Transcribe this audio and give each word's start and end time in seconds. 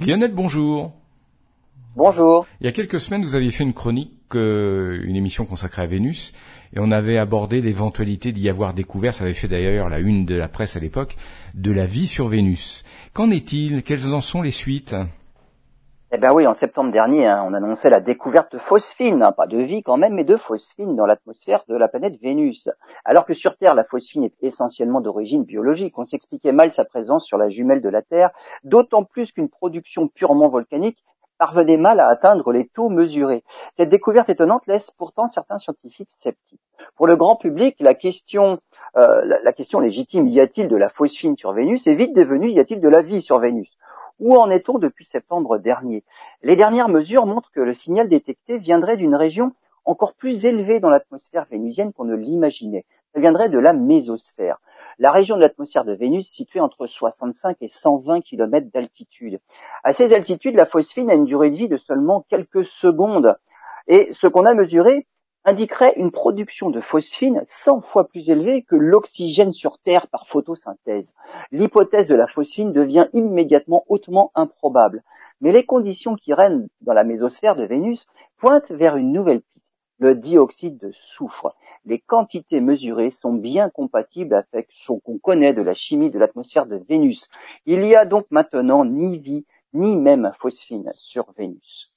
Lionel, 0.00 0.32
bonjour. 0.32 0.92
Bonjour. 1.96 2.46
Il 2.60 2.66
y 2.66 2.68
a 2.68 2.72
quelques 2.72 3.00
semaines, 3.00 3.24
vous 3.24 3.34
aviez 3.34 3.50
fait 3.50 3.64
une 3.64 3.72
chronique, 3.72 4.12
euh, 4.36 5.00
une 5.02 5.16
émission 5.16 5.44
consacrée 5.44 5.82
à 5.82 5.86
Vénus, 5.86 6.32
et 6.72 6.78
on 6.78 6.92
avait 6.92 7.18
abordé 7.18 7.60
l'éventualité 7.60 8.30
d'y 8.30 8.48
avoir 8.48 8.74
découvert, 8.74 9.12
ça 9.12 9.24
avait 9.24 9.34
fait 9.34 9.48
d'ailleurs 9.48 9.88
la 9.88 9.98
une 9.98 10.24
de 10.24 10.36
la 10.36 10.48
presse 10.48 10.76
à 10.76 10.80
l'époque, 10.80 11.16
de 11.54 11.72
la 11.72 11.86
vie 11.86 12.06
sur 12.06 12.28
Vénus. 12.28 12.84
Qu'en 13.12 13.30
est-il? 13.30 13.82
Quelles 13.82 14.14
en 14.14 14.20
sont 14.20 14.40
les 14.40 14.52
suites? 14.52 14.94
Eh 16.10 16.16
bien 16.16 16.32
oui, 16.32 16.46
en 16.46 16.54
septembre 16.54 16.90
dernier, 16.90 17.26
hein, 17.26 17.44
on 17.46 17.52
annonçait 17.52 17.90
la 17.90 18.00
découverte 18.00 18.52
de 18.52 18.58
phosphine, 18.58 19.22
hein, 19.22 19.32
pas 19.32 19.46
de 19.46 19.58
vie 19.58 19.82
quand 19.82 19.98
même, 19.98 20.14
mais 20.14 20.24
de 20.24 20.38
phosphine 20.38 20.96
dans 20.96 21.04
l'atmosphère 21.04 21.64
de 21.68 21.76
la 21.76 21.86
planète 21.86 22.18
Vénus. 22.22 22.70
Alors 23.04 23.26
que 23.26 23.34
sur 23.34 23.58
Terre, 23.58 23.74
la 23.74 23.84
phosphine 23.84 24.24
est 24.24 24.34
essentiellement 24.40 25.02
d'origine 25.02 25.44
biologique, 25.44 25.98
on 25.98 26.04
s'expliquait 26.04 26.52
mal 26.52 26.72
sa 26.72 26.86
présence 26.86 27.26
sur 27.26 27.36
la 27.36 27.50
jumelle 27.50 27.82
de 27.82 27.90
la 27.90 28.00
Terre, 28.00 28.30
d'autant 28.64 29.04
plus 29.04 29.32
qu'une 29.32 29.50
production 29.50 30.08
purement 30.08 30.48
volcanique 30.48 30.96
parvenait 31.36 31.76
mal 31.76 32.00
à 32.00 32.08
atteindre 32.08 32.52
les 32.52 32.66
taux 32.68 32.88
mesurés. 32.88 33.44
Cette 33.76 33.90
découverte 33.90 34.30
étonnante 34.30 34.66
laisse 34.66 34.90
pourtant 34.90 35.28
certains 35.28 35.58
scientifiques 35.58 36.10
sceptiques. 36.10 36.60
Pour 36.96 37.06
le 37.06 37.16
grand 37.16 37.36
public, 37.36 37.76
la 37.80 37.94
question, 37.94 38.60
euh, 38.96 39.38
la 39.42 39.52
question 39.52 39.78
légitime 39.78 40.26
y 40.26 40.40
a-t-il 40.40 40.68
de 40.68 40.76
la 40.76 40.88
phosphine 40.88 41.36
sur 41.36 41.52
Vénus 41.52 41.86
est 41.86 41.94
vite 41.94 42.16
devenue 42.16 42.50
y 42.50 42.60
a-t-il 42.60 42.80
de 42.80 42.88
la 42.88 43.02
vie 43.02 43.20
sur 43.20 43.38
Vénus? 43.38 43.68
Où 44.18 44.36
en 44.36 44.50
est-on 44.50 44.78
depuis 44.78 45.04
septembre 45.04 45.58
dernier? 45.58 46.04
Les 46.42 46.56
dernières 46.56 46.88
mesures 46.88 47.26
montrent 47.26 47.50
que 47.50 47.60
le 47.60 47.74
signal 47.74 48.08
détecté 48.08 48.58
viendrait 48.58 48.96
d'une 48.96 49.14
région 49.14 49.52
encore 49.84 50.14
plus 50.14 50.44
élevée 50.44 50.80
dans 50.80 50.90
l'atmosphère 50.90 51.46
vénusienne 51.50 51.92
qu'on 51.92 52.04
ne 52.04 52.14
l'imaginait. 52.14 52.84
Ça 53.14 53.20
viendrait 53.20 53.48
de 53.48 53.58
la 53.58 53.72
mésosphère. 53.72 54.58
La 54.98 55.12
région 55.12 55.36
de 55.36 55.40
l'atmosphère 55.40 55.84
de 55.84 55.94
Vénus 55.94 56.28
située 56.28 56.60
entre 56.60 56.86
65 56.86 57.56
et 57.60 57.68
120 57.68 58.20
km 58.20 58.66
d'altitude. 58.72 59.40
À 59.84 59.92
ces 59.92 60.12
altitudes, 60.12 60.56
la 60.56 60.66
phosphine 60.66 61.10
a 61.10 61.14
une 61.14 61.24
durée 61.24 61.50
de 61.50 61.56
vie 61.56 61.68
de 61.68 61.76
seulement 61.76 62.26
quelques 62.28 62.66
secondes. 62.66 63.38
Et 63.86 64.12
ce 64.12 64.26
qu'on 64.26 64.44
a 64.44 64.54
mesuré, 64.54 65.06
indiquerait 65.48 65.94
une 65.96 66.10
production 66.10 66.68
de 66.68 66.82
phosphine 66.82 67.42
100 67.48 67.80
fois 67.80 68.06
plus 68.06 68.28
élevée 68.28 68.64
que 68.64 68.76
l'oxygène 68.76 69.52
sur 69.52 69.78
Terre 69.78 70.06
par 70.06 70.26
photosynthèse. 70.28 71.14
L'hypothèse 71.52 72.06
de 72.06 72.14
la 72.14 72.26
phosphine 72.26 72.74
devient 72.74 73.06
immédiatement 73.14 73.84
hautement 73.88 74.30
improbable. 74.34 75.02
Mais 75.40 75.50
les 75.50 75.64
conditions 75.64 76.16
qui 76.16 76.34
règnent 76.34 76.68
dans 76.82 76.92
la 76.92 77.02
mésosphère 77.02 77.56
de 77.56 77.64
Vénus 77.64 78.06
pointent 78.36 78.70
vers 78.70 78.96
une 78.96 79.10
nouvelle 79.10 79.40
piste, 79.40 79.74
le 79.98 80.14
dioxyde 80.14 80.76
de 80.76 80.92
soufre. 80.92 81.54
Les 81.86 81.98
quantités 81.98 82.60
mesurées 82.60 83.10
sont 83.10 83.32
bien 83.32 83.70
compatibles 83.70 84.34
avec 84.34 84.68
ce 84.70 84.92
qu'on 84.92 85.16
connaît 85.16 85.54
de 85.54 85.62
la 85.62 85.74
chimie 85.74 86.10
de 86.10 86.18
l'atmosphère 86.18 86.66
de 86.66 86.76
Vénus. 86.76 87.26
Il 87.64 87.86
y 87.86 87.94
a 87.96 88.04
donc 88.04 88.26
maintenant 88.30 88.84
ni 88.84 89.16
vie, 89.16 89.46
ni 89.72 89.96
même 89.96 90.30
phosphine 90.38 90.92
sur 90.94 91.32
Vénus. 91.38 91.94